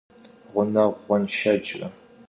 [0.53, 1.87] Ğuneğure ğuenşşecre.